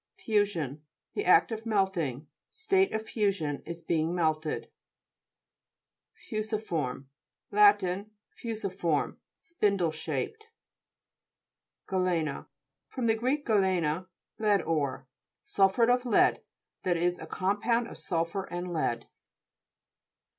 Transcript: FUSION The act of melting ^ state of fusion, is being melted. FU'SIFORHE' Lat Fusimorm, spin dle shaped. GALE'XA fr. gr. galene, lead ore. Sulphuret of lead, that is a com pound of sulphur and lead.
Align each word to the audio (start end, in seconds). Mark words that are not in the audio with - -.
FUSION 0.17 0.81
The 1.13 1.25
act 1.25 1.51
of 1.51 1.67
melting 1.67 2.21
^ 2.21 2.27
state 2.49 2.91
of 2.91 3.03
fusion, 3.05 3.61
is 3.67 3.83
being 3.83 4.15
melted. 4.15 4.71
FU'SIFORHE' 6.15 7.05
Lat 7.51 7.83
Fusimorm, 8.35 9.17
spin 9.35 9.77
dle 9.77 9.91
shaped. 9.91 10.47
GALE'XA 11.87 12.47
fr. 12.89 13.01
gr. 13.01 13.27
galene, 13.45 14.07
lead 14.39 14.63
ore. 14.63 15.07
Sulphuret 15.45 15.93
of 15.93 16.07
lead, 16.07 16.41
that 16.81 16.97
is 16.97 17.19
a 17.19 17.27
com 17.27 17.61
pound 17.61 17.87
of 17.87 17.99
sulphur 17.99 18.45
and 18.51 18.73
lead. 18.73 19.07